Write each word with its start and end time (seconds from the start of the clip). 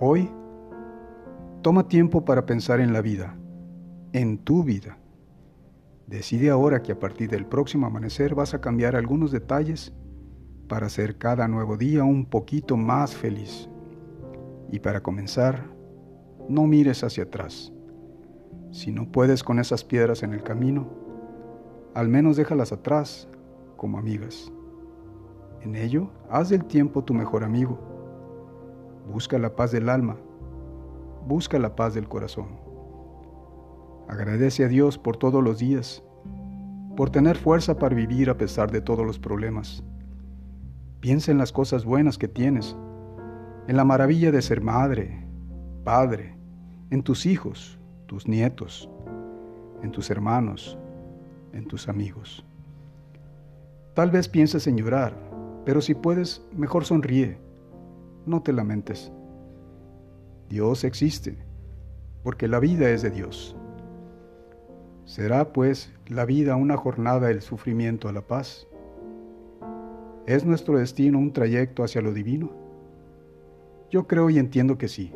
Hoy, 0.00 0.30
toma 1.60 1.88
tiempo 1.88 2.24
para 2.24 2.46
pensar 2.46 2.78
en 2.78 2.92
la 2.92 3.02
vida, 3.02 3.36
en 4.12 4.38
tu 4.38 4.62
vida. 4.62 4.96
Decide 6.06 6.50
ahora 6.50 6.82
que 6.84 6.92
a 6.92 7.00
partir 7.00 7.28
del 7.28 7.46
próximo 7.46 7.88
amanecer 7.88 8.36
vas 8.36 8.54
a 8.54 8.60
cambiar 8.60 8.94
algunos 8.94 9.32
detalles 9.32 9.92
para 10.68 10.86
hacer 10.86 11.18
cada 11.18 11.48
nuevo 11.48 11.76
día 11.76 12.04
un 12.04 12.26
poquito 12.26 12.76
más 12.76 13.16
feliz. 13.16 13.68
Y 14.70 14.78
para 14.78 15.02
comenzar, 15.02 15.64
no 16.48 16.68
mires 16.68 17.02
hacia 17.02 17.24
atrás. 17.24 17.72
Si 18.70 18.92
no 18.92 19.10
puedes 19.10 19.42
con 19.42 19.58
esas 19.58 19.82
piedras 19.82 20.22
en 20.22 20.32
el 20.32 20.44
camino, 20.44 20.86
al 21.94 22.08
menos 22.08 22.36
déjalas 22.36 22.70
atrás 22.70 23.28
como 23.76 23.98
amigas. 23.98 24.52
En 25.60 25.74
ello, 25.74 26.12
haz 26.30 26.50
del 26.50 26.64
tiempo 26.66 27.02
tu 27.02 27.14
mejor 27.14 27.42
amigo. 27.42 27.97
Busca 29.10 29.38
la 29.38 29.56
paz 29.56 29.72
del 29.72 29.88
alma. 29.88 30.16
Busca 31.26 31.58
la 31.58 31.74
paz 31.74 31.94
del 31.94 32.08
corazón. 32.08 32.60
Agradece 34.06 34.64
a 34.64 34.68
Dios 34.68 34.98
por 34.98 35.16
todos 35.16 35.42
los 35.42 35.58
días, 35.58 36.02
por 36.96 37.10
tener 37.10 37.36
fuerza 37.36 37.78
para 37.78 37.94
vivir 37.94 38.28
a 38.30 38.36
pesar 38.36 38.70
de 38.70 38.80
todos 38.80 39.06
los 39.06 39.18
problemas. 39.18 39.82
Piensa 41.00 41.30
en 41.30 41.38
las 41.38 41.52
cosas 41.52 41.84
buenas 41.84 42.18
que 42.18 42.28
tienes, 42.28 42.76
en 43.66 43.76
la 43.76 43.84
maravilla 43.84 44.30
de 44.30 44.42
ser 44.42 44.60
madre, 44.60 45.26
padre, 45.84 46.36
en 46.90 47.02
tus 47.02 47.26
hijos, 47.26 47.78
tus 48.06 48.28
nietos, 48.28 48.90
en 49.82 49.90
tus 49.90 50.10
hermanos, 50.10 50.78
en 51.52 51.66
tus 51.66 51.88
amigos. 51.88 52.44
Tal 53.94 54.10
vez 54.10 54.28
pienses 54.28 54.66
en 54.66 54.76
llorar, 54.76 55.14
pero 55.64 55.80
si 55.80 55.94
puedes, 55.94 56.46
mejor 56.52 56.84
sonríe. 56.84 57.47
No 58.28 58.42
te 58.42 58.52
lamentes. 58.52 59.10
Dios 60.50 60.84
existe, 60.84 61.38
porque 62.22 62.46
la 62.46 62.60
vida 62.60 62.90
es 62.90 63.00
de 63.00 63.08
Dios. 63.08 63.56
¿Será 65.06 65.50
pues 65.54 65.90
la 66.08 66.26
vida 66.26 66.54
una 66.56 66.76
jornada 66.76 67.28
del 67.28 67.40
sufrimiento 67.40 68.06
a 68.06 68.12
la 68.12 68.20
paz? 68.20 68.66
¿Es 70.26 70.44
nuestro 70.44 70.78
destino 70.78 71.18
un 71.18 71.32
trayecto 71.32 71.82
hacia 71.82 72.02
lo 72.02 72.12
divino? 72.12 72.50
Yo 73.90 74.06
creo 74.06 74.28
y 74.28 74.38
entiendo 74.38 74.76
que 74.76 74.88
sí. 74.88 75.10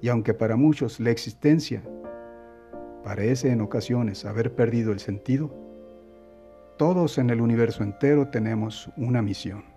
Y 0.00 0.08
aunque 0.08 0.32
para 0.32 0.56
muchos 0.56 1.00
la 1.00 1.10
existencia 1.10 1.82
parece 3.02 3.50
en 3.50 3.60
ocasiones 3.60 4.24
haber 4.24 4.54
perdido 4.54 4.90
el 4.90 5.00
sentido, 5.00 5.54
todos 6.78 7.18
en 7.18 7.28
el 7.28 7.42
universo 7.42 7.82
entero 7.82 8.28
tenemos 8.28 8.90
una 8.96 9.20
misión. 9.20 9.73